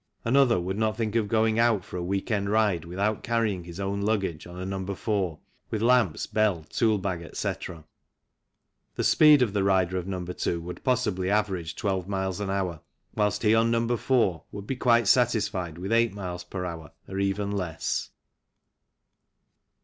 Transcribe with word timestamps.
Another 0.25 0.59
would 0.59 0.79
not 0.79 0.97
think 0.97 1.15
of 1.15 1.27
going 1.27 1.59
out 1.59 1.85
for 1.85 1.95
a 1.95 2.03
week 2.03 2.31
end 2.31 2.49
ride 2.49 2.85
without 2.85 3.21
carrying 3.21 3.65
his 3.65 3.79
own 3.79 4.01
luggage 4.01 4.47
on 4.47 4.59
a 4.59 4.65
No. 4.65 4.83
4, 4.83 5.39
with 5.69 5.83
lamps, 5.83 6.25
bell, 6.25 6.63
toolbag, 6.71 7.21
etc. 7.21 7.85
The 8.95 9.03
speed 9.03 9.43
of 9.43 9.53
the 9.53 9.63
rider 9.63 9.99
of 9.99 10.07
No. 10.07 10.25
2 10.25 10.59
would 10.59 10.83
possibly 10.83 11.29
average 11.29 11.75
12 11.75 12.07
miles 12.07 12.39
an 12.39 12.49
hour, 12.49 12.81
whilst 13.13 13.43
he 13.43 13.53
on 13.53 13.69
No. 13.69 13.95
4 13.95 14.43
would 14.51 14.65
be 14.65 14.75
quite 14.75 15.07
satisfied 15.07 15.77
with 15.77 15.91
8 15.91 16.15
miles 16.15 16.43
per 16.43 16.65
hour, 16.65 16.93
or 17.07 17.19
even 17.19 17.51
less. 17.51 18.09